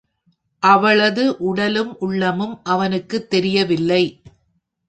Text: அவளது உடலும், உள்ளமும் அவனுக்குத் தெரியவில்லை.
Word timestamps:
அவளது 0.63 1.37
உடலும், 1.37 1.95
உள்ளமும் 1.99 2.63
அவனுக்குத் 2.63 3.29
தெரியவில்லை. 3.29 4.21